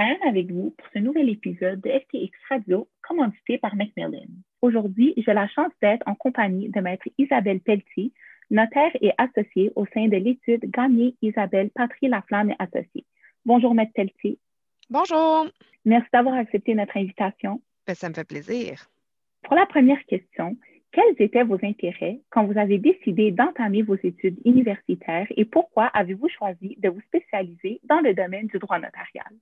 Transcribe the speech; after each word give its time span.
Avec 0.00 0.52
vous 0.52 0.70
pour 0.78 0.86
ce 0.94 1.00
nouvel 1.00 1.28
épisode 1.28 1.80
de 1.80 1.90
FTX 1.90 2.30
Radio, 2.48 2.86
commandité 3.02 3.58
par 3.58 3.74
Macmillan. 3.74 4.28
Aujourd'hui, 4.62 5.12
j'ai 5.16 5.32
la 5.32 5.48
chance 5.48 5.72
d'être 5.82 6.06
en 6.06 6.14
compagnie 6.14 6.68
de 6.68 6.80
Maître 6.80 7.08
Isabelle 7.18 7.58
Pelletier, 7.58 8.12
notaire 8.48 8.92
et 9.00 9.10
associée 9.18 9.72
au 9.74 9.86
sein 9.86 10.06
de 10.06 10.16
l'étude 10.16 10.70
Gagné 10.70 11.16
Isabelle 11.20 11.70
Patrie 11.70 12.06
Laflamme 12.06 12.50
et 12.50 12.56
associée. 12.60 13.04
Bonjour, 13.44 13.74
Maître 13.74 13.90
Pelletier. 13.92 14.38
Bonjour. 14.88 15.48
Merci 15.84 16.08
d'avoir 16.12 16.36
accepté 16.36 16.76
notre 16.76 16.96
invitation. 16.96 17.60
Ben, 17.84 17.96
ça 17.96 18.08
me 18.08 18.14
fait 18.14 18.28
plaisir. 18.28 18.88
Pour 19.42 19.56
la 19.56 19.66
première 19.66 20.04
question, 20.04 20.56
quels 20.92 21.16
étaient 21.18 21.42
vos 21.42 21.58
intérêts 21.64 22.20
quand 22.30 22.44
vous 22.44 22.56
avez 22.56 22.78
décidé 22.78 23.32
d'entamer 23.32 23.82
vos 23.82 23.96
études 23.96 24.38
universitaires 24.44 25.26
et 25.30 25.44
pourquoi 25.44 25.86
avez-vous 25.86 26.28
choisi 26.28 26.76
de 26.78 26.88
vous 26.88 27.00
spécialiser 27.00 27.80
dans 27.82 27.98
le 27.98 28.14
domaine 28.14 28.46
du 28.46 28.60
droit 28.60 28.78
notarial? 28.78 29.34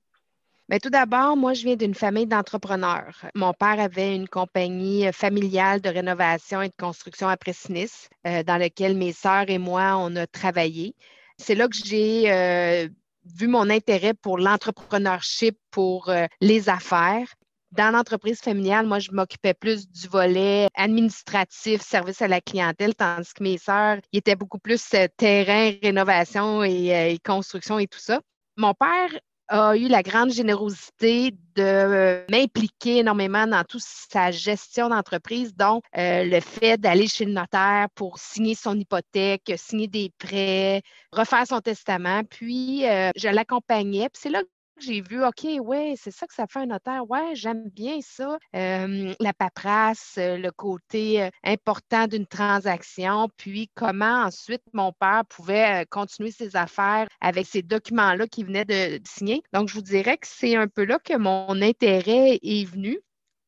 Bien, 0.68 0.78
tout 0.78 0.90
d'abord, 0.90 1.36
moi, 1.36 1.54
je 1.54 1.62
viens 1.62 1.76
d'une 1.76 1.94
famille 1.94 2.26
d'entrepreneurs. 2.26 3.24
Mon 3.36 3.52
père 3.52 3.78
avait 3.78 4.16
une 4.16 4.28
compagnie 4.28 5.12
familiale 5.12 5.80
de 5.80 5.88
rénovation 5.88 6.60
et 6.60 6.68
de 6.68 6.74
construction 6.76 7.28
à 7.28 7.36
Pressinis, 7.36 8.08
euh, 8.26 8.42
dans 8.42 8.56
laquelle 8.56 8.96
mes 8.96 9.12
sœurs 9.12 9.48
et 9.48 9.58
moi, 9.58 9.96
on 9.96 10.16
a 10.16 10.26
travaillé. 10.26 10.96
C'est 11.38 11.54
là 11.54 11.68
que 11.68 11.76
j'ai 11.76 12.32
euh, 12.32 12.88
vu 13.26 13.48
mon 13.48 13.70
intérêt 13.70 14.14
pour 14.14 14.38
l'entrepreneurship, 14.38 15.58
pour 15.70 16.08
euh, 16.08 16.26
les 16.40 16.68
affaires. 16.68 17.28
Dans 17.72 17.90
l'entreprise 17.90 18.40
familiale, 18.40 18.86
moi, 18.86 19.00
je 19.00 19.10
m'occupais 19.10 19.52
plus 19.52 19.88
du 19.90 20.08
volet 20.08 20.68
administratif, 20.74 21.82
service 21.82 22.22
à 22.22 22.28
la 22.28 22.40
clientèle, 22.40 22.94
tandis 22.94 23.34
que 23.34 23.42
mes 23.42 23.58
sœurs, 23.58 23.98
étaient 24.12 24.36
beaucoup 24.36 24.58
plus 24.58 24.82
euh, 24.94 25.08
terrain, 25.16 25.72
rénovation 25.82 26.62
euh, 26.62 26.64
et, 26.64 27.18
construction 27.24 27.78
et 27.78 27.86
tout 27.86 27.98
ça. 27.98 28.20
Mon 28.56 28.72
père 28.72 29.10
a 29.48 29.76
eu 29.76 29.88
la 29.88 30.02
grande 30.02 30.32
générosité 30.32 31.32
de 31.54 31.62
euh, 31.62 32.24
m'impliquer 32.30 32.98
énormément 32.98 33.46
dans 33.46 33.64
toute 33.64 33.82
sa 33.82 34.30
gestion 34.30 34.88
d'entreprise, 34.88 35.54
donc 35.54 35.84
le 35.94 36.40
fait 36.40 36.78
d'aller 36.78 37.08
chez 37.08 37.24
le 37.24 37.32
notaire 37.32 37.88
pour 37.94 38.18
signer 38.18 38.54
son 38.54 38.78
hypothèque, 38.78 39.52
signer 39.56 39.88
des 39.88 40.12
prêts, 40.18 40.82
refaire 41.12 41.46
son 41.46 41.60
testament, 41.60 42.22
puis 42.24 42.82
je 42.82 43.28
l'accompagnais. 43.28 44.08
Puis 44.08 44.20
c'est 44.22 44.30
là 44.30 44.42
j'ai 44.78 45.00
vu, 45.00 45.24
OK, 45.24 45.46
ouais, 45.60 45.94
c'est 45.96 46.10
ça 46.10 46.26
que 46.26 46.34
ça 46.34 46.46
fait 46.46 46.60
un 46.60 46.66
notaire. 46.66 47.08
Ouais, 47.08 47.34
j'aime 47.34 47.68
bien 47.70 47.98
ça. 48.02 48.38
la 48.52 49.32
paperasse, 49.32 50.14
le 50.16 50.50
côté 50.50 51.28
important 51.44 52.06
d'une 52.06 52.26
transaction, 52.26 53.28
puis 53.36 53.70
comment 53.74 54.24
ensuite 54.24 54.62
mon 54.72 54.92
père 54.92 55.22
pouvait 55.28 55.86
continuer 55.90 56.30
ses 56.30 56.56
affaires 56.56 57.06
avec 57.20 57.46
ces 57.46 57.62
documents-là 57.62 58.26
qu'il 58.26 58.46
venait 58.46 58.64
de 58.64 59.00
signer. 59.06 59.42
Donc, 59.52 59.68
je 59.68 59.74
vous 59.74 59.82
dirais 59.82 60.16
que 60.16 60.26
c'est 60.26 60.56
un 60.56 60.68
peu 60.68 60.84
là 60.84 60.98
que 60.98 61.16
mon 61.16 61.60
intérêt 61.62 62.38
est 62.42 62.64
venu 62.64 62.98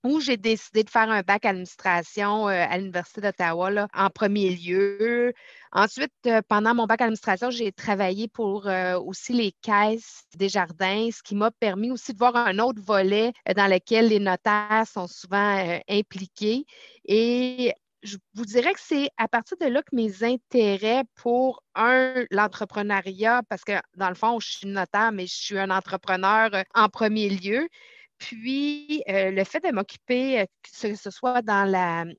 où 0.09 0.21
j'ai 0.21 0.39
décidé 0.39 0.85
de 0.85 0.91
faire 0.91 1.11
un 1.11 1.21
bac 1.21 1.45
administration 1.45 2.47
à 2.47 2.79
l'Université 2.79 3.21
d'Ottawa 3.21 3.87
en 3.95 4.11
premier 4.11 4.51
lieu. 4.51 5.35
Ensuite, 5.73 6.13
euh, 6.27 6.41
pendant 6.49 6.75
mon 6.75 6.87
bac 6.87 7.01
d'administration, 7.01 7.51
j'ai 7.51 7.73
travaillé 7.73 8.27
pour 8.27 8.67
euh, 8.67 8.99
aussi 8.99 9.35
les 9.35 9.53
caisses 9.61 10.25
des 10.35 10.49
jardins, 10.49 11.11
ce 11.13 11.23
qui 11.23 11.35
m'a 11.35 11.51
permis 11.51 11.91
aussi 11.91 12.15
de 12.15 12.19
voir 12.19 12.35
un 12.37 12.59
autre 12.59 12.81
volet 12.83 13.33
euh, 13.49 13.53
dans 13.53 13.71
lequel 13.71 14.09
les 14.09 14.19
notaires 14.19 14.87
sont 14.91 15.07
souvent 15.07 15.79
impliqués. 15.89 16.65
Et 17.05 17.75
je 18.03 18.17
vous 18.35 18.47
dirais 18.47 18.73
que 18.73 18.81
c'est 18.81 19.11
à 19.19 19.29
partir 19.29 19.59
de 19.61 19.67
là 19.67 19.83
que 19.83 19.95
mes 19.95 20.25
intérêts 20.25 21.05
pour, 21.17 21.63
un, 21.75 22.25
l'entrepreneuriat, 22.31 23.43
parce 23.51 23.65
que 23.65 23.73
dans 23.97 24.09
le 24.09 24.15
fond, 24.15 24.41
je 24.41 24.49
suis 24.49 24.69
notaire, 24.69 25.13
mais 25.13 25.27
je 25.27 25.35
suis 25.35 25.59
un 25.59 25.71
entrepreneur 25.71 26.51
en 26.75 26.89
premier 26.89 27.29
lieu. 27.29 27.69
Puis, 28.19 29.03
euh, 29.09 29.31
le 29.31 29.45
fait 29.45 29.61
de 29.61 29.73
m'occuper, 29.73 30.41
euh, 30.41 30.47
que 30.83 30.95
ce 30.97 31.11
soit 31.11 31.41
dans 31.43 31.65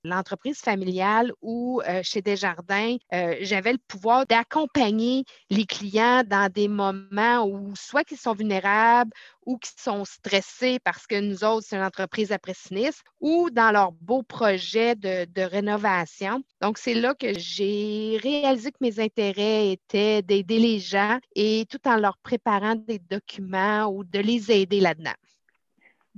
l'entreprise 0.03 0.59
familiale 0.59 1.33
ou 1.41 1.81
euh, 1.87 2.01
chez 2.03 2.21
Desjardins, 2.21 2.95
j'avais 3.41 3.73
le 3.73 3.79
pouvoir 3.87 4.25
d'accompagner 4.25 5.25
les 5.49 5.65
clients 5.65 6.23
dans 6.25 6.51
des 6.51 6.67
moments 6.67 7.45
où 7.45 7.75
soit 7.75 8.03
qu'ils 8.03 8.17
sont 8.17 8.33
vulnérables 8.33 9.11
ou 9.45 9.57
qui 9.57 9.71
sont 9.77 10.05
stressés 10.05 10.79
parce 10.83 11.05
que 11.07 11.19
nous 11.19 11.43
autres, 11.43 11.65
c'est 11.67 11.75
une 11.75 11.83
entreprise 11.83 12.31
après 12.31 12.53
sinistre, 12.53 13.03
ou 13.19 13.49
dans 13.49 13.71
leurs 13.71 13.91
beaux 13.91 14.23
projets 14.23 14.95
de, 14.95 15.25
de 15.25 15.41
rénovation. 15.41 16.43
Donc, 16.61 16.77
c'est 16.77 16.93
là 16.93 17.13
que 17.15 17.37
j'ai 17.37 18.19
réalisé 18.21 18.71
que 18.71 18.77
mes 18.81 18.99
intérêts 18.99 19.71
étaient 19.71 20.21
d'aider 20.21 20.59
les 20.59 20.79
gens 20.79 21.17
et 21.35 21.65
tout 21.69 21.79
en 21.87 21.97
leur 21.97 22.17
préparant 22.19 22.75
des 22.75 22.99
documents 22.99 23.87
ou 23.87 24.03
de 24.03 24.19
les 24.19 24.51
aider 24.51 24.79
là-dedans. 24.79 25.15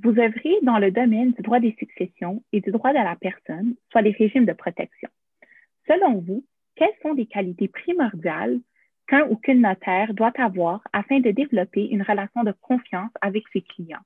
Vous 0.03 0.17
œuvrez 0.17 0.55
dans 0.63 0.79
le 0.79 0.89
domaine 0.91 1.31
du 1.33 1.41
droit 1.43 1.59
des 1.59 1.75
successions 1.77 2.43
et 2.51 2.61
du 2.61 2.71
droit 2.71 2.91
de 2.91 2.95
la 2.95 3.15
personne, 3.15 3.75
soit 3.91 4.01
les 4.01 4.11
régimes 4.11 4.45
de 4.45 4.53
protection. 4.53 5.09
Selon 5.87 6.19
vous, 6.19 6.43
quelles 6.75 6.95
sont 7.03 7.13
les 7.13 7.27
qualités 7.27 7.67
primordiales 7.67 8.59
qu'un 9.07 9.27
ou 9.29 9.35
qu'une 9.35 9.61
notaire 9.61 10.13
doit 10.13 10.33
avoir 10.37 10.81
afin 10.93 11.19
de 11.19 11.31
développer 11.31 11.85
une 11.85 12.01
relation 12.01 12.43
de 12.43 12.53
confiance 12.61 13.11
avec 13.21 13.43
ses 13.53 13.61
clients? 13.61 14.01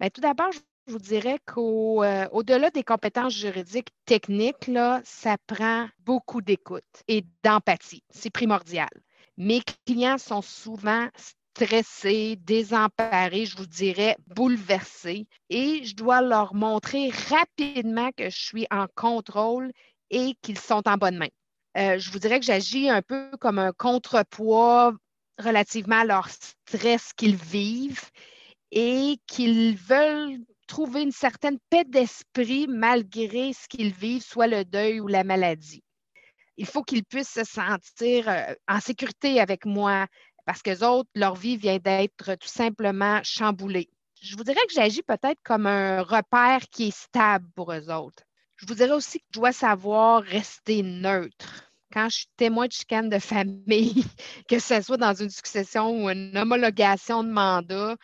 Bien, 0.00 0.10
tout 0.10 0.20
d'abord, 0.20 0.50
je 0.52 0.92
vous 0.92 0.98
dirais 0.98 1.38
qu'au-delà 1.46 2.70
des 2.70 2.82
compétences 2.82 3.36
juridiques 3.36 3.90
techniques, 4.06 4.70
ça 5.04 5.36
prend 5.46 5.86
beaucoup 6.00 6.40
d'écoute 6.40 7.04
et 7.06 7.24
d'empathie. 7.44 8.02
C'est 8.10 8.32
primordial. 8.32 8.88
Mes 9.36 9.60
clients 9.86 10.18
sont 10.18 10.42
souvent 10.42 11.06
stressés, 11.54 12.36
désemparés, 12.36 13.46
je 13.46 13.56
vous 13.56 13.66
dirais 13.66 14.16
bouleversés. 14.26 15.26
Et 15.50 15.84
je 15.84 15.94
dois 15.94 16.22
leur 16.22 16.54
montrer 16.54 17.10
rapidement 17.28 18.10
que 18.16 18.30
je 18.30 18.38
suis 18.38 18.66
en 18.70 18.86
contrôle 18.94 19.72
et 20.10 20.34
qu'ils 20.42 20.58
sont 20.58 20.82
en 20.86 20.96
bonne 20.96 21.18
main. 21.18 21.28
Euh, 21.76 21.98
je 21.98 22.10
vous 22.10 22.18
dirais 22.18 22.38
que 22.38 22.46
j'agis 22.46 22.88
un 22.88 23.02
peu 23.02 23.30
comme 23.40 23.58
un 23.58 23.72
contrepoids 23.72 24.92
relativement 25.38 26.00
à 26.00 26.04
leur 26.04 26.28
stress 26.28 27.12
qu'ils 27.14 27.36
vivent 27.36 28.10
et 28.70 29.18
qu'ils 29.26 29.76
veulent 29.76 30.38
trouver 30.66 31.02
une 31.02 31.12
certaine 31.12 31.58
paix 31.70 31.84
d'esprit 31.84 32.66
malgré 32.68 33.52
ce 33.52 33.68
qu'ils 33.68 33.92
vivent, 33.92 34.22
soit 34.22 34.46
le 34.46 34.64
deuil 34.64 35.00
ou 35.00 35.08
la 35.08 35.24
maladie. 35.24 35.82
Il 36.58 36.66
faut 36.66 36.82
qu'ils 36.82 37.04
puissent 37.04 37.32
se 37.32 37.44
sentir 37.44 38.28
euh, 38.28 38.54
en 38.68 38.80
sécurité 38.80 39.40
avec 39.40 39.64
moi, 39.64 40.06
parce 40.44 40.62
que 40.62 40.84
autres, 40.84 41.10
leur 41.14 41.34
vie 41.34 41.56
vient 41.56 41.78
d'être 41.78 42.34
tout 42.34 42.48
simplement 42.48 43.20
chamboulée. 43.22 43.88
Je 44.20 44.36
vous 44.36 44.44
dirais 44.44 44.64
que 44.68 44.74
j'agis 44.74 45.02
peut-être 45.02 45.40
comme 45.42 45.66
un 45.66 46.02
repère 46.02 46.60
qui 46.70 46.88
est 46.88 46.96
stable 46.96 47.48
pour 47.54 47.72
eux 47.72 47.90
autres. 47.90 48.22
Je 48.56 48.66
vous 48.66 48.74
dirais 48.74 48.92
aussi 48.92 49.18
que 49.18 49.24
je 49.32 49.40
dois 49.40 49.52
savoir 49.52 50.22
rester 50.22 50.82
neutre. 50.82 51.72
Quand 51.92 52.08
je 52.08 52.18
suis 52.18 52.28
témoin 52.36 52.68
de 52.68 52.72
chicane 52.72 53.08
de 53.08 53.18
famille, 53.18 54.04
que 54.48 54.58
ce 54.58 54.80
soit 54.80 54.96
dans 54.96 55.14
une 55.14 55.30
succession 55.30 56.04
ou 56.04 56.08
une 56.08 56.36
homologation 56.36 57.24
de 57.24 57.30
mandat, 57.30 57.96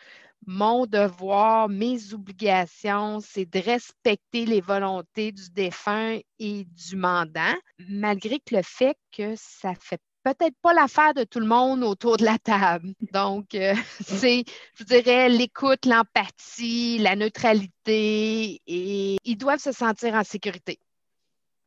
mon 0.45 0.85
devoir, 0.85 1.69
mes 1.69 2.13
obligations, 2.13 3.19
c'est 3.21 3.45
de 3.45 3.59
respecter 3.59 4.45
les 4.45 4.61
volontés 4.61 5.31
du 5.31 5.49
défunt 5.51 6.19
et 6.39 6.65
du 6.65 6.95
mandant, 6.95 7.55
malgré 7.87 8.39
que 8.39 8.55
le 8.55 8.61
fait 8.63 8.97
que 9.11 9.35
ça 9.37 9.73
fait 9.75 10.01
peut-être 10.23 10.55
pas 10.61 10.73
l'affaire 10.73 11.13
de 11.13 11.23
tout 11.23 11.39
le 11.39 11.45
monde 11.45 11.83
autour 11.83 12.17
de 12.17 12.25
la 12.25 12.37
table. 12.37 12.93
Donc, 13.13 13.55
euh, 13.55 13.73
c'est, 14.01 14.43
je 14.75 14.83
dirais, 14.83 15.29
l'écoute, 15.29 15.85
l'empathie, 15.85 16.97
la 16.99 17.15
neutralité 17.15 18.61
et 18.67 19.17
ils 19.23 19.37
doivent 19.37 19.59
se 19.59 19.71
sentir 19.71 20.15
en 20.15 20.23
sécurité. 20.23 20.79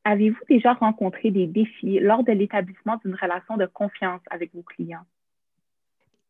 Avez-vous 0.05 0.45
déjà 0.49 0.73
rencontré 0.73 1.31
des 1.31 1.47
défis 1.47 2.01
lors 2.01 2.25
de 2.25 2.33
l'établissement 2.33 2.99
d'une 3.05 3.15
relation 3.15 3.57
de 3.57 3.67
confiance 3.67 4.21
avec 4.31 4.53
vos 4.55 4.63
clients? 4.63 5.07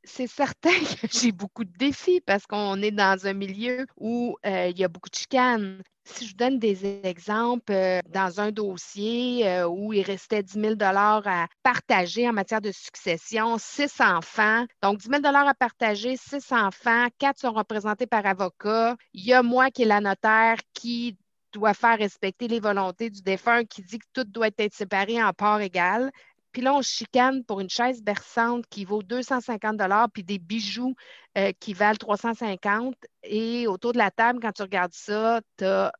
c'est 0.04 0.26
certain 0.26 0.70
que 1.00 1.06
j'ai 1.10 1.32
beaucoup 1.32 1.64
de 1.64 1.76
défis 1.76 2.20
parce 2.20 2.46
qu'on 2.46 2.80
est 2.82 2.90
dans 2.90 3.26
un 3.26 3.34
milieu 3.34 3.86
où 3.96 4.36
euh, 4.46 4.68
il 4.68 4.78
y 4.78 4.84
a 4.84 4.88
beaucoup 4.88 5.10
de 5.10 5.14
chicanes. 5.14 5.82
Si 6.04 6.26
je 6.26 6.34
donne 6.34 6.58
des 6.58 6.84
exemples, 7.04 7.72
euh, 7.72 8.00
dans 8.08 8.40
un 8.40 8.50
dossier 8.50 9.48
euh, 9.48 9.68
où 9.68 9.92
il 9.92 10.02
restait 10.02 10.42
10 10.42 10.60
000 10.60 10.74
à 10.80 11.46
partager 11.62 12.28
en 12.28 12.32
matière 12.32 12.60
de 12.60 12.72
succession, 12.72 13.56
six 13.58 14.00
enfants, 14.00 14.64
donc 14.82 14.98
10 14.98 15.08
000 15.22 15.22
à 15.24 15.54
partager, 15.54 16.16
six 16.16 16.50
enfants, 16.50 17.06
quatre 17.18 17.38
sont 17.38 17.52
représentés 17.52 18.06
par 18.06 18.26
avocat. 18.26 18.96
Il 19.14 19.24
y 19.24 19.32
a 19.32 19.42
moi 19.42 19.70
qui 19.70 19.82
est 19.82 19.86
la 19.86 20.00
notaire 20.00 20.56
qui 20.74 21.16
doit 21.52 21.74
faire 21.74 21.98
respecter 21.98 22.48
les 22.48 22.60
volontés 22.60 23.10
du 23.10 23.22
défunt 23.22 23.64
qui 23.64 23.82
dit 23.82 23.98
que 23.98 24.06
tout 24.12 24.24
doit 24.24 24.50
être 24.58 24.74
séparé 24.74 25.22
en 25.22 25.32
parts 25.32 25.60
égales. 25.60 26.10
Puis 26.52 26.62
là, 26.62 26.74
on 26.74 26.82
chicane 26.82 27.44
pour 27.44 27.60
une 27.60 27.70
chaise 27.70 28.02
berçante 28.02 28.66
qui 28.68 28.84
vaut 28.84 29.02
250 29.02 29.80
puis 30.12 30.22
des 30.22 30.38
bijoux 30.38 30.94
euh, 31.38 31.52
qui 31.58 31.72
valent 31.72 31.96
350 31.96 32.94
Et 33.22 33.66
autour 33.66 33.92
de 33.92 33.98
la 33.98 34.10
table, 34.10 34.38
quand 34.40 34.52
tu 34.52 34.62
regardes 34.62 34.92
ça, 34.92 35.40
tu 35.56 35.64
as 35.64 35.92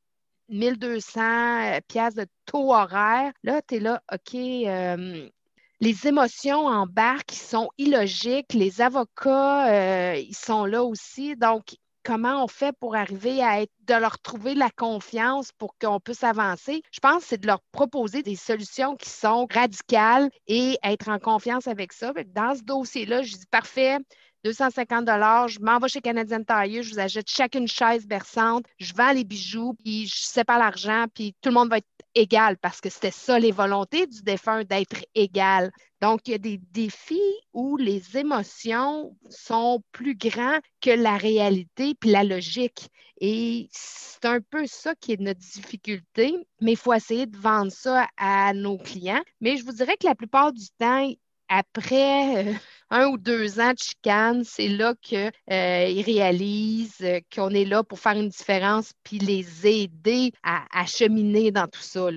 1200 0.49 1.21
euh, 1.21 1.81
pièces 1.89 2.15
de 2.15 2.27
taux 2.45 2.75
horaire. 2.75 3.33
Là, 3.43 3.63
tu 3.63 3.77
es 3.77 3.81
là, 3.81 4.03
OK, 4.13 4.35
euh, 4.35 5.29
les 5.81 6.07
émotions 6.07 6.67
en 6.67 6.83
embarquent, 6.83 7.27
qui 7.27 7.37
sont 7.37 7.71
illogiques. 7.79 8.53
Les 8.53 8.81
avocats, 8.83 10.17
ils 10.17 10.37
sont 10.37 10.65
là 10.67 10.85
aussi. 10.85 11.35
Donc, 11.35 11.75
comment 12.05 12.45
on 12.45 12.49
fait 12.49 12.73
pour 12.79 12.95
arriver 12.95 13.43
à 13.43 13.63
être, 13.63 13.73
de 13.87 13.95
leur 13.95 14.19
trouver 14.21 14.55
la 14.55 14.71
confiance 14.71 15.53
pour 15.53 15.77
qu'on 15.79 16.01
puisse 16.01 16.25
avancer. 16.25 16.83
Je 16.93 17.01
pense 17.01 17.23
que 17.23 17.29
c'est 17.29 17.41
de 17.41 17.47
leur 17.47 17.61
proposer 17.73 18.23
des 18.23 18.37
solutions 18.37 18.97
qui 18.97 19.11
sont 19.11 19.47
radicales 19.53 20.29
et 20.47 20.79
être 20.83 21.09
en 21.09 21.19
confiance 21.19 21.67
avec 21.67 21.93
ça. 21.93 22.13
Dans 22.35 22.55
ce 22.55 22.63
dossier-là, 22.63 23.23
je 23.23 23.35
dis 23.35 23.47
parfait, 23.51 23.99
250 24.45 25.07
je 25.49 25.61
m'en 25.61 25.79
vais 25.79 25.89
chez 25.89 26.01
Canadian 26.01 26.43
Tire, 26.43 26.83
je 26.83 26.91
vous 26.91 26.99
achète 26.99 27.29
chacune 27.29 27.69
chaise 27.69 28.07
berçante, 28.07 28.65
je 28.79 28.93
vends 28.95 29.13
les 29.13 29.25
bijoux, 29.25 29.75
puis 29.75 30.07
je 30.07 30.17
sépare 30.17 30.59
l'argent, 30.59 31.07
puis 31.15 31.35
tout 31.41 31.51
le 31.51 31.55
monde 31.55 31.71
va 31.71 31.79
être 31.79 31.87
égal 32.15 32.57
parce 32.59 32.81
que 32.81 32.91
c'était 32.91 33.11
ça 33.11 33.39
les 33.39 33.53
volontés 33.53 34.07
du 34.07 34.23
défunt 34.23 34.65
d'être 34.65 35.05
égal. 35.15 35.71
Donc, 36.01 36.27
il 36.27 36.33
y 36.33 36.35
a 36.35 36.39
des 36.39 36.59
défis 36.73 37.21
où 37.53 37.77
les 37.77 38.17
émotions 38.17 39.17
sont 39.31 39.83
plus 39.93 40.17
grands 40.17 40.59
que 40.81 40.91
la 40.91 41.17
réalité 41.17 41.95
puis 41.95 42.11
la 42.11 42.25
logique. 42.25 42.89
Et 43.21 43.69
c'est 43.71 44.25
un 44.25 44.41
peu 44.41 44.67
ça 44.67 44.97
qui 44.97 45.13
est 45.13 45.21
notre 45.21 45.39
difficulté, 45.39 46.35
mais 46.61 46.73
il 46.73 46.77
faut 46.77 46.93
essayer 46.93 47.27
de 47.27 47.37
vendre 47.37 47.71
ça 47.71 48.09
à 48.17 48.53
nos 48.53 48.79
clients. 48.79 49.23
Mais 49.41 49.57
je 49.57 49.65
vous 49.65 49.73
dirais 49.73 49.97
que 49.97 50.09
la 50.09 50.17
plupart 50.17 50.53
du 50.53 50.67
temps, 50.77 51.09
après 51.49 52.47
euh, 52.47 52.55
un 52.93 53.07
ou 53.09 53.17
deux 53.17 53.59
ans 53.59 53.73
de 53.73 53.79
chicane, 53.79 54.45
c'est 54.45 54.69
là 54.69 54.95
qu'ils 55.01 55.31
euh, 55.51 56.03
réalisent 56.05 57.03
euh, 57.03 57.21
qu'on 57.35 57.49
est 57.49 57.65
là 57.65 57.83
pour 57.83 57.99
faire 57.99 58.17
une 58.17 58.29
différence 58.29 58.93
puis 59.03 59.19
les 59.19 59.67
aider 59.67 60.31
à, 60.43 60.85
cheminer 60.85 61.51
dans 61.51 61.67
tout 61.67 61.81
ça. 61.81 62.09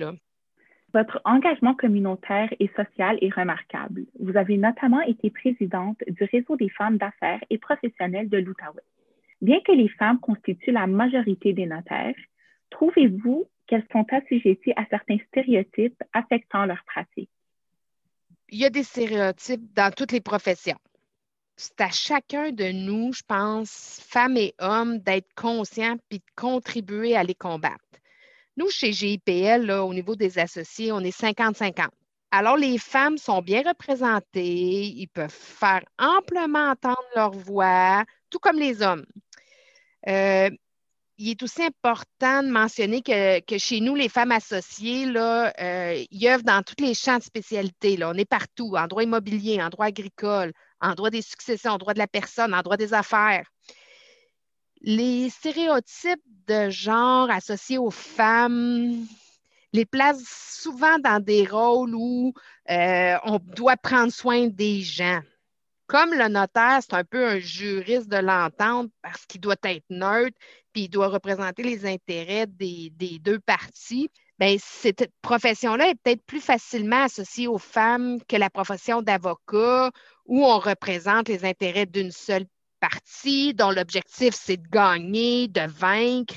Votre 0.92 1.20
engagement 1.24 1.74
communautaire 1.74 2.52
et 2.60 2.70
social 2.76 3.18
est 3.22 3.34
remarquable. 3.34 4.02
Vous 4.20 4.36
avez 4.36 4.58
notamment 4.58 5.00
été 5.00 5.30
présidente 5.30 5.98
du 6.06 6.24
réseau 6.24 6.56
des 6.56 6.68
femmes 6.68 6.98
d'affaires 6.98 7.42
et 7.48 7.58
professionnelles 7.58 8.28
de 8.28 8.38
l'Outaouais. 8.38 8.82
Bien 9.40 9.60
que 9.64 9.72
les 9.72 9.88
femmes 9.88 10.20
constituent 10.20 10.72
la 10.72 10.86
majorité 10.86 11.54
des 11.54 11.66
notaires, 11.66 12.14
trouvez-vous 12.70 13.48
qu'elles 13.66 13.86
sont 13.92 14.06
assujetties 14.12 14.72
à 14.76 14.84
certains 14.90 15.18
stéréotypes 15.28 16.02
affectant 16.12 16.66
leur 16.66 16.82
pratique? 16.84 17.30
Il 18.48 18.58
y 18.58 18.64
a 18.64 18.70
des 18.70 18.82
stéréotypes 18.84 19.72
dans 19.74 19.92
toutes 19.92 20.12
les 20.12 20.20
professions. 20.20 20.78
C'est 21.56 21.80
à 21.80 21.90
chacun 21.90 22.52
de 22.52 22.70
nous, 22.70 23.12
je 23.12 23.22
pense, 23.26 24.00
femmes 24.06 24.36
et 24.36 24.54
hommes, 24.58 24.98
d'être 24.98 25.32
conscients 25.34 25.96
puis 26.08 26.18
de 26.18 26.24
contribuer 26.36 27.16
à 27.16 27.22
les 27.24 27.34
combattre. 27.34 27.78
Nous, 28.56 28.70
chez 28.70 28.92
GIPL, 28.92 29.70
au 29.70 29.92
niveau 29.92 30.16
des 30.16 30.38
associés, 30.38 30.92
on 30.92 31.00
est 31.00 31.18
50-50. 31.18 31.88
Alors, 32.30 32.56
les 32.56 32.78
femmes 32.78 33.18
sont 33.18 33.40
bien 33.40 33.62
représentées, 33.62 34.84
ils 34.86 35.08
peuvent 35.08 35.30
faire 35.30 35.82
amplement 35.98 36.70
entendre 36.70 37.04
leur 37.14 37.30
voix, 37.30 38.04
tout 38.30 38.38
comme 38.38 38.58
les 38.58 38.82
hommes. 38.82 39.06
Euh, 40.08 40.50
il 41.18 41.30
est 41.30 41.42
aussi 41.42 41.62
important 41.62 42.42
de 42.42 42.50
mentionner 42.50 43.02
que, 43.02 43.58
chez 43.58 43.80
nous, 43.80 43.94
les 43.94 44.08
femmes 44.08 44.32
associées, 44.32 45.06
là, 45.06 45.52
euh, 45.60 46.04
ils 46.10 46.28
œuvrent 46.28 46.44
dans 46.44 46.62
tous 46.62 46.82
les 46.82 46.94
champs 46.94 47.18
de 47.18 47.22
spécialité. 47.22 47.96
Là. 47.96 48.10
On 48.10 48.18
est 48.18 48.28
partout, 48.28 48.76
en 48.76 48.86
droit 48.86 49.02
immobilier, 49.02 49.62
en 49.62 49.70
droit 49.70 49.86
agricole, 49.86 50.52
en 50.80 50.94
droit 50.94 51.10
des 51.10 51.22
successions, 51.22 51.72
en 51.72 51.78
droit 51.78 51.94
de 51.94 51.98
la 51.98 52.06
personne, 52.06 52.52
en 52.54 52.62
droit 52.62 52.76
des 52.76 52.92
affaires. 52.92 53.46
Les 54.82 55.30
stéréotypes 55.30 56.22
de 56.46 56.68
genre 56.70 57.30
associés 57.30 57.78
aux 57.78 57.90
femmes 57.90 59.06
les 59.72 59.86
placent 59.86 60.22
souvent 60.60 60.98
dans 60.98 61.22
des 61.22 61.44
rôles 61.46 61.94
où 61.94 62.32
euh, 62.70 63.16
on 63.24 63.38
doit 63.38 63.76
prendre 63.76 64.12
soin 64.12 64.46
des 64.48 64.82
gens. 64.82 65.20
Comme 65.86 66.14
le 66.14 66.28
notaire, 66.28 66.80
c'est 66.80 66.94
un 66.94 67.04
peu 67.04 67.26
un 67.26 67.38
juriste 67.38 68.08
de 68.08 68.16
l'entente 68.16 68.90
parce 69.02 69.24
qu'il 69.26 69.40
doit 69.40 69.56
être 69.62 69.84
neutre, 69.88 70.36
puis 70.72 70.84
il 70.84 70.88
doit 70.88 71.08
représenter 71.08 71.62
les 71.62 71.86
intérêts 71.86 72.46
des, 72.48 72.90
deux 73.20 73.38
parties. 73.38 74.10
Bien, 74.38 74.56
cette 74.58 75.08
profession-là 75.22 75.90
est 75.90 75.94
peut-être 75.94 76.24
plus 76.24 76.40
facilement 76.40 77.04
associée 77.04 77.46
aux 77.46 77.58
femmes 77.58 78.18
que 78.28 78.36
la 78.36 78.50
profession 78.50 79.00
d'avocat, 79.00 79.92
où 80.26 80.44
on 80.44 80.58
représente 80.58 81.28
les 81.28 81.44
intérêts 81.44 81.86
d'une 81.86 82.10
seule 82.10 82.46
partie, 82.80 83.54
dont 83.54 83.70
l'objectif, 83.70 84.34
c'est 84.34 84.56
de 84.56 84.68
gagner, 84.68 85.46
de 85.46 85.66
vaincre. 85.68 86.34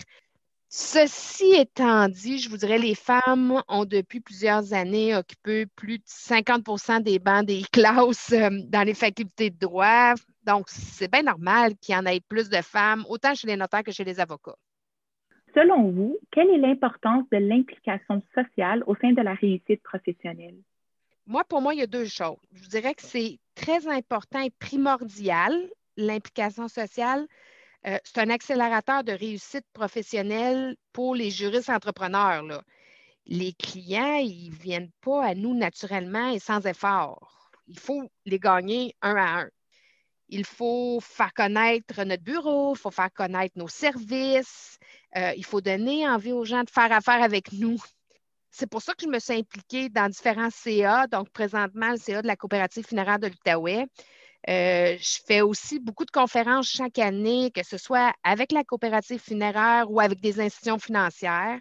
Ceci 0.72 1.56
étant 1.56 2.08
dit, 2.10 2.38
je 2.38 2.48
vous 2.48 2.58
dirais, 2.58 2.78
les 2.78 2.94
femmes 2.94 3.60
ont 3.68 3.86
depuis 3.86 4.20
plusieurs 4.20 4.72
années 4.72 5.16
occupé 5.16 5.66
plus 5.66 5.98
de 5.98 6.04
50% 6.06 7.02
des 7.02 7.18
bancs 7.18 7.44
des 7.44 7.64
classes 7.74 8.32
euh, 8.34 8.50
dans 8.68 8.86
les 8.86 8.94
facultés 8.94 9.50
de 9.50 9.58
droit. 9.58 10.14
Donc, 10.44 10.70
c'est 10.70 11.12
bien 11.12 11.24
normal 11.24 11.76
qu'il 11.82 11.96
y 11.96 11.98
en 11.98 12.06
ait 12.06 12.20
plus 12.20 12.50
de 12.50 12.62
femmes, 12.62 13.04
autant 13.10 13.34
chez 13.34 13.48
les 13.48 13.58
notaires 13.58 13.84
que 13.84 13.92
chez 13.92 14.04
les 14.04 14.20
avocats. 14.20 14.58
Selon 15.56 15.90
vous, 15.90 16.20
quelle 16.32 16.52
est 16.52 16.60
l'importance 16.60 17.26
de 17.32 17.38
l'implication 17.38 18.22
sociale 18.36 18.84
au 18.86 18.96
sein 18.98 19.14
de 19.14 19.22
la 19.24 19.34
réussite 19.34 19.82
professionnelle? 19.82 20.58
Moi, 21.26 21.44
pour 21.46 21.62
moi, 21.62 21.74
il 21.74 21.80
y 21.80 21.84
a 21.84 21.88
deux 21.88 22.06
choses. 22.06 22.38
Je 22.54 22.62
vous 22.62 22.70
dirais 22.70 22.94
que 22.94 23.02
c'est 23.02 23.40
très 23.56 23.88
important 23.88 24.42
et 24.42 24.52
primordial, 24.52 25.52
l'implication 25.98 26.68
sociale, 26.68 27.26
euh, 27.88 27.98
c'est 28.04 28.20
un 28.20 28.30
accélérateur 28.30 29.04
de 29.04 29.14
réussite 29.14 29.66
professionnelle 29.74 30.76
pour 30.92 31.16
les 31.16 31.32
juristes 31.32 31.70
entrepreneurs. 31.70 32.44
Les 33.26 33.54
clients, 33.54 34.16
ils 34.16 34.50
ne 34.50 34.56
viennent 34.56 34.92
pas 35.02 35.26
à 35.26 35.36
nous 35.36 35.56
naturellement 35.56 36.30
et 36.30 36.40
sans 36.40 36.66
effort. 36.66 37.52
Il 37.68 37.80
faut 37.80 38.04
les 38.26 38.40
gagner 38.40 38.96
un 39.02 39.16
à 39.16 39.42
un. 39.42 39.50
Il 40.28 40.46
faut 40.46 41.00
faire 41.02 41.34
connaître 41.34 42.04
notre 42.04 42.24
bureau, 42.24 42.76
il 42.76 42.78
faut 42.78 42.92
faire 42.92 43.12
connaître 43.12 43.58
nos 43.58 43.68
services, 43.68 44.78
euh, 45.16 45.34
il 45.36 45.46
faut 45.46 45.62
donner 45.62 46.08
envie 46.08 46.32
aux 46.32 46.46
gens 46.46 46.64
de 46.64 46.70
faire 46.70 46.92
affaire 46.92 47.24
avec 47.24 47.52
nous. 47.54 47.80
C'est 48.52 48.70
pour 48.70 48.82
ça 48.82 48.94
que 48.94 49.04
je 49.04 49.10
me 49.10 49.20
suis 49.20 49.34
impliquée 49.34 49.90
dans 49.90 50.10
différents 50.10 50.50
CA, 50.50 51.08
donc 51.08 51.30
présentement 51.30 51.92
le 51.92 51.98
CA 51.98 52.22
de 52.22 52.28
la 52.28 52.36
coopérative 52.36 52.86
funéraire 52.86 53.20
de 53.20 53.28
l'Outaouais. 53.28 53.86
Euh, 54.48 54.96
je 54.98 55.20
fais 55.28 55.42
aussi 55.42 55.80
beaucoup 55.80 56.06
de 56.06 56.12
conférences 56.12 56.70
chaque 56.70 57.00
année, 57.00 57.52
que 57.52 57.64
ce 57.64 57.78
soit 57.78 58.14
avec 58.24 58.52
la 58.52 58.64
coopérative 58.64 59.20
funéraire 59.20 59.92
ou 59.92 60.00
avec 60.00 60.22
des 60.22 60.40
institutions 60.40 60.80
financières. 60.80 61.60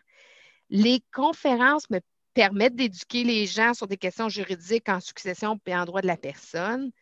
Les 0.70 1.02
conférences 1.12 1.90
me 1.90 2.00
permettent 2.34 2.76
d'éduquer 2.76 3.24
les 3.24 3.46
gens 3.46 3.74
sur 3.74 3.88
des 3.88 3.96
questions 3.96 4.28
juridiques 4.28 4.88
en 4.88 5.00
succession 5.00 5.58
et 5.66 5.74
en 5.74 5.84
droit 5.84 6.02
de 6.02 6.06
la 6.06 6.16
personne. 6.16 6.92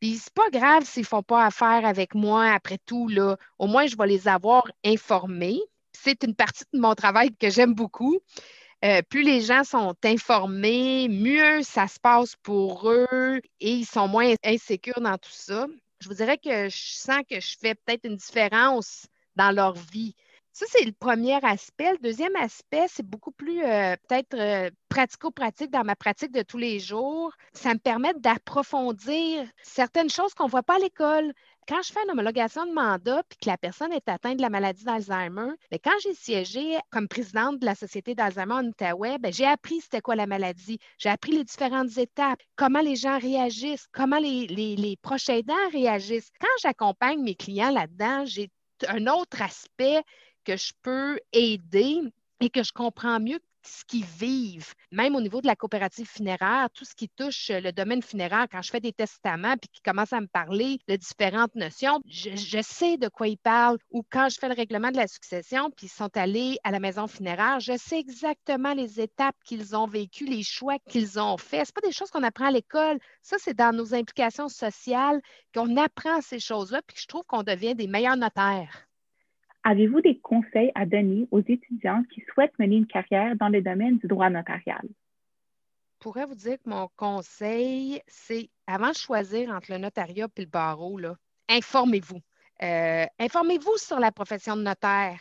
Puis 0.00 0.18
c'est 0.18 0.32
pas 0.32 0.48
grave 0.50 0.84
s'ils 0.84 1.04
font 1.04 1.24
pas 1.24 1.44
affaire 1.44 1.84
avec 1.84 2.14
moi 2.14 2.52
après 2.52 2.78
tout, 2.86 3.08
là. 3.08 3.36
Au 3.58 3.66
moins, 3.66 3.86
je 3.86 3.96
vais 3.96 4.06
les 4.06 4.28
avoir 4.28 4.70
informés. 4.84 5.58
C'est 5.92 6.22
une 6.22 6.36
partie 6.36 6.64
de 6.72 6.78
mon 6.78 6.94
travail 6.94 7.34
que 7.34 7.50
j'aime 7.50 7.74
beaucoup. 7.74 8.20
Euh, 8.84 9.02
plus 9.02 9.22
les 9.22 9.40
gens 9.40 9.64
sont 9.64 9.96
informés, 10.04 11.08
mieux 11.08 11.62
ça 11.62 11.88
se 11.88 11.98
passe 11.98 12.36
pour 12.42 12.88
eux 12.88 13.40
et 13.60 13.72
ils 13.72 13.84
sont 13.84 14.06
moins 14.06 14.34
insécures 14.44 15.00
dans 15.00 15.18
tout 15.18 15.32
ça. 15.32 15.66
Je 16.00 16.08
vous 16.08 16.14
dirais 16.14 16.38
que 16.38 16.68
je 16.68 16.76
sens 16.76 17.22
que 17.28 17.40
je 17.40 17.56
fais 17.60 17.74
peut-être 17.74 18.04
une 18.04 18.16
différence 18.16 19.06
dans 19.34 19.50
leur 19.50 19.74
vie. 19.74 20.14
Ça, 20.58 20.66
c'est 20.70 20.84
le 20.84 20.90
premier 20.90 21.38
aspect. 21.44 21.92
Le 21.92 21.98
deuxième 21.98 22.34
aspect, 22.34 22.86
c'est 22.88 23.06
beaucoup 23.06 23.30
plus 23.30 23.62
euh, 23.62 23.94
peut-être 24.08 24.34
euh, 24.34 24.68
pratico-pratique 24.88 25.70
dans 25.70 25.84
ma 25.84 25.94
pratique 25.94 26.32
de 26.32 26.42
tous 26.42 26.58
les 26.58 26.80
jours. 26.80 27.32
Ça 27.52 27.74
me 27.74 27.78
permet 27.78 28.12
d'approfondir 28.14 29.46
certaines 29.62 30.10
choses 30.10 30.34
qu'on 30.34 30.46
ne 30.46 30.50
voit 30.50 30.64
pas 30.64 30.74
à 30.74 30.78
l'école 30.80 31.32
quand 31.68 31.80
je 31.82 31.92
fais 31.92 32.02
une 32.02 32.10
homologation 32.10 32.66
de 32.66 32.72
mandat 32.72 33.22
puis 33.28 33.38
que 33.40 33.48
la 33.48 33.56
personne 33.56 33.92
est 33.92 34.08
atteinte 34.08 34.38
de 34.38 34.42
la 34.42 34.50
maladie 34.50 34.82
d'Alzheimer, 34.82 35.52
ben, 35.70 35.78
quand 35.84 35.96
j'ai 36.02 36.14
siégé 36.14 36.76
comme 36.90 37.06
présidente 37.06 37.60
de 37.60 37.64
la 37.66 37.76
Société 37.76 38.16
d'Alzheimer 38.16 38.54
en 38.54 38.66
Outaouais, 38.66 39.18
ben, 39.18 39.32
j'ai 39.32 39.46
appris 39.46 39.80
c'était 39.80 40.00
quoi 40.00 40.16
la 40.16 40.26
maladie. 40.26 40.80
J'ai 40.98 41.10
appris 41.10 41.30
les 41.30 41.44
différentes 41.44 41.96
étapes, 41.98 42.40
comment 42.56 42.80
les 42.80 42.96
gens 42.96 43.20
réagissent, 43.20 43.86
comment 43.92 44.18
les, 44.18 44.48
les 44.48 44.96
proches 45.02 45.28
aidants 45.28 45.54
réagissent. 45.70 46.32
Quand 46.40 46.48
j'accompagne 46.62 47.22
mes 47.22 47.36
clients 47.36 47.70
là-dedans, 47.70 48.24
j'ai 48.24 48.50
un 48.86 49.06
autre 49.06 49.42
aspect 49.42 50.02
que 50.48 50.56
je 50.56 50.72
peux 50.80 51.20
aider 51.34 52.00
et 52.40 52.48
que 52.48 52.62
je 52.62 52.72
comprends 52.72 53.20
mieux 53.20 53.38
ce 53.62 53.84
qu'ils 53.84 54.06
vivent, 54.06 54.72
même 54.90 55.14
au 55.14 55.20
niveau 55.20 55.42
de 55.42 55.46
la 55.46 55.56
coopérative 55.56 56.08
funéraire, 56.08 56.70
tout 56.72 56.86
ce 56.86 56.94
qui 56.94 57.10
touche 57.10 57.50
le 57.50 57.70
domaine 57.70 58.00
funéraire, 58.00 58.46
quand 58.50 58.62
je 58.62 58.70
fais 58.70 58.80
des 58.80 58.94
testaments 58.94 59.56
puis 59.58 59.68
qu'ils 59.68 59.82
commencent 59.82 60.14
à 60.14 60.22
me 60.22 60.26
parler 60.26 60.78
de 60.88 60.96
différentes 60.96 61.54
notions, 61.54 62.00
je, 62.06 62.62
sais 62.62 62.96
de 62.96 63.08
quoi 63.08 63.28
ils 63.28 63.36
parlent. 63.36 63.76
Ou 63.90 64.02
quand 64.10 64.30
je 64.30 64.38
fais 64.38 64.48
le 64.48 64.54
règlement 64.54 64.90
de 64.90 64.96
la 64.96 65.06
succession 65.06 65.70
puis 65.70 65.88
ils 65.88 65.90
sont 65.90 66.16
allés 66.16 66.56
à 66.64 66.70
la 66.70 66.80
maison 66.80 67.06
funéraire, 67.08 67.60
je 67.60 67.76
sais 67.76 67.98
exactement 67.98 68.72
les 68.72 69.02
étapes 69.02 69.36
qu'ils 69.44 69.76
ont 69.76 69.86
vécues, 69.86 70.24
les 70.24 70.44
choix 70.44 70.78
qu'ils 70.88 71.20
ont 71.20 71.36
faits. 71.36 71.66
Ce 71.66 71.72
pas 71.74 71.82
des 71.82 71.92
choses 71.92 72.10
qu'on 72.10 72.22
apprend 72.22 72.46
à 72.46 72.52
l'école. 72.52 72.98
Ça, 73.20 73.36
c'est 73.38 73.54
dans 73.54 73.76
nos 73.76 73.92
implications 73.92 74.48
sociales 74.48 75.20
qu'on 75.54 75.76
apprend 75.76 76.22
ces 76.22 76.40
choses-là 76.40 76.80
puis 76.86 76.96
je 76.98 77.06
trouve 77.06 77.24
qu'on 77.26 77.42
devient 77.42 77.74
des 77.74 77.86
meilleurs 77.86 78.16
notaires. 78.16 78.87
Avez-vous 79.64 80.00
des 80.00 80.18
conseils 80.18 80.70
à 80.74 80.86
donner 80.86 81.26
aux 81.30 81.40
étudiants 81.40 82.02
qui 82.12 82.24
souhaitent 82.32 82.58
mener 82.58 82.76
une 82.76 82.86
carrière 82.86 83.36
dans 83.36 83.48
le 83.48 83.60
domaine 83.60 83.98
du 83.98 84.06
droit 84.06 84.30
notarial? 84.30 84.82
Je 85.98 85.98
pourrais 86.00 86.26
vous 86.26 86.36
dire 86.36 86.56
que 86.62 86.70
mon 86.70 86.88
conseil, 86.96 88.00
c'est 88.06 88.48
avant 88.66 88.90
de 88.90 88.96
choisir 88.96 89.50
entre 89.50 89.72
le 89.72 89.78
notariat 89.78 90.28
et 90.36 90.40
le 90.40 90.46
barreau, 90.46 91.00
informez-vous. 91.48 92.20
Euh, 92.62 93.04
informez-vous 93.18 93.76
sur 93.76 93.98
la 93.98 94.12
profession 94.12 94.56
de 94.56 94.62
notaire. 94.62 95.18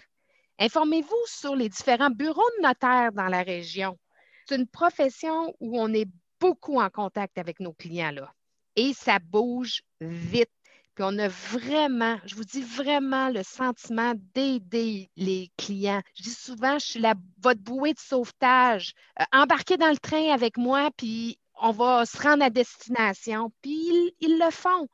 Informez-vous 0.60 1.26
sur 1.26 1.56
les 1.56 1.70
différents 1.70 2.10
bureaux 2.10 2.50
de 2.58 2.64
notaire 2.64 3.12
dans 3.12 3.28
la 3.28 3.44
région. 3.44 3.98
C'est 4.46 4.56
une 4.56 4.68
profession 4.68 5.54
où 5.60 5.80
on 5.80 5.94
est 5.94 6.10
beaucoup 6.40 6.80
en 6.80 6.90
contact 6.90 7.38
avec 7.38 7.60
nos 7.60 7.74
clients. 7.74 8.28
Et 8.76 8.94
ça 8.94 9.20
bouge 9.20 9.82
vite. 10.00 10.50
Puis 10.98 11.06
on 11.08 11.20
a 11.20 11.28
vraiment, 11.28 12.18
je 12.26 12.34
vous 12.34 12.44
dis 12.44 12.64
vraiment 12.64 13.30
le 13.30 13.44
sentiment 13.44 14.14
d'aider 14.34 15.12
les 15.16 15.52
clients. 15.56 16.02
Je 16.16 16.24
dis 16.24 16.34
souvent, 16.34 16.80
je 16.80 16.86
suis 16.88 17.00
la, 17.00 17.14
votre 17.40 17.62
bouée 17.62 17.94
de 17.94 18.00
sauvetage. 18.00 18.96
Euh, 19.20 19.24
embarquez 19.32 19.78
dans 19.78 19.92
le 19.92 20.00
train 20.00 20.34
avec 20.34 20.58
moi, 20.58 20.90
puis 20.98 21.38
on 21.62 21.70
va 21.70 22.08
se 22.08 22.20
rendre 22.20 22.44
à 22.44 22.50
destination. 22.50 23.52
Puis 23.62 23.78
ils, 24.22 24.40
le 24.40 24.50
font. 24.50 24.88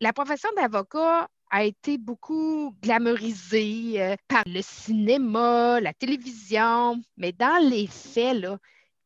La 0.00 0.14
profession 0.14 0.48
d'avocat 0.56 1.28
a 1.50 1.64
été 1.64 1.98
beaucoup 1.98 2.74
glamourisée 2.80 4.02
euh, 4.02 4.16
par 4.28 4.44
le 4.46 4.62
cinéma, 4.62 5.78
la 5.78 5.92
télévision, 5.92 7.02
mais 7.18 7.32
dans 7.32 7.62
les 7.68 7.86
faits, 7.86 8.40
là, 8.40 8.56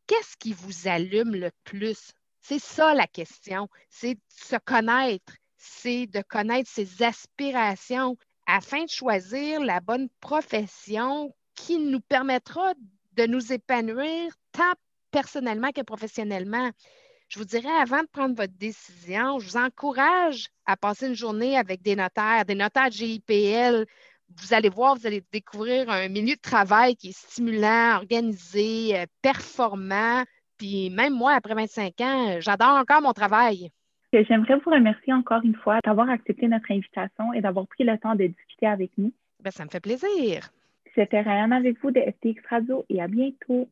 qu'est-ce 0.07 0.37
qui 0.37 0.53
vous 0.53 0.87
allume 0.87 1.35
le 1.35 1.51
plus? 1.65 2.13
C'est 2.43 2.61
ça 2.61 2.95
la 2.95 3.09
question, 3.09 3.69
c'est 3.91 4.17
se 4.29 4.55
connaître 4.65 5.33
c'est 5.59 6.07
de 6.07 6.23
connaître 6.23 6.71
ses 6.71 7.03
aspirations 7.03 8.17
afin 8.47 8.85
de 8.85 8.89
choisir 8.89 9.61
la 9.61 9.81
bonne 9.81 10.09
profession 10.21 11.35
qui 11.55 11.79
nous 11.79 12.01
permettra 12.01 12.73
de 13.13 13.27
nous 13.27 13.53
épanouir 13.53 14.33
tant 14.53 14.73
personnellement 15.11 15.73
que 15.73 15.83
professionnellement. 15.83 16.71
Je 17.29 17.39
vous 17.39 17.45
dirais, 17.45 17.69
avant 17.69 18.03
de 18.03 18.09
prendre 18.09 18.35
votre 18.35 18.55
décision, 18.55 19.39
je 19.39 19.49
vous 19.49 19.57
encourage 19.59 20.49
à 20.65 20.77
passer 20.77 21.09
une 21.09 21.15
journée 21.15 21.59
avec 21.59 21.83
des 21.83 21.95
notaires, 21.95 22.45
des 22.47 22.55
notaires 22.55 22.91
GIPL. 22.91 23.85
Vous 24.37 24.55
allez 24.55 24.71
voir, 24.71 24.97
vous 24.97 25.07
allez 25.07 25.23
découvrir 25.33 25.91
un 25.91 26.09
milieu 26.09 26.37
de 26.37 26.41
travail 26.41 26.97
qui 26.97 27.11
est 27.11 27.19
stimulant, 27.19 27.97
organisé, 27.97 28.99
euh, 28.99 29.07
performant. 29.21 30.25
Puis 30.57 30.91
même 30.91 31.15
moi, 31.15 31.33
après 31.33 31.55
25 31.55 32.01
ans, 32.01 32.41
j'adore 32.41 32.77
encore 32.77 33.03
mon 33.03 33.13
travail. 33.13 33.71
J'aimerais 34.13 34.57
vous 34.65 34.71
remercier 34.71 35.13
encore 35.13 35.43
une 35.45 35.55
fois 35.55 35.81
d'avoir 35.85 36.09
accepté 36.09 36.49
notre 36.49 36.71
invitation 36.71 37.33
et 37.35 37.43
d'avoir 37.43 37.67
pris 37.67 37.85
le 37.85 37.99
temps 37.99 38.15
de 38.15 38.27
discuter 38.27 38.67
avec 38.67 38.91
nous. 38.97 39.13
Ben, 39.43 39.51
ça 39.51 39.65
me 39.65 39.69
fait 39.69 39.81
plaisir. 39.81 40.49
C'était 40.95 41.21
Ryan 41.21 41.51
avec 41.51 41.79
vous 41.83 41.91
de 41.91 42.01
FTX 42.01 42.41
Radio 42.49 42.85
et 42.89 43.03
à 43.03 43.07
bientôt. 43.07 43.69